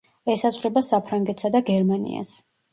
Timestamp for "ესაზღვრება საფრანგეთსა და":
0.35-1.63